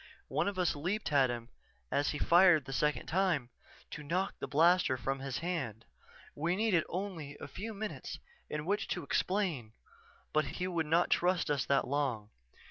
[0.29, 1.49] One of us leaped at him
[1.91, 3.51] as he fired the second time,
[3.91, 5.85] to knock the blaster from his hand.
[6.33, 8.17] We needed only a few minutes
[8.49, 9.73] in which to explain
[10.33, 12.31] but he would not trust us that long.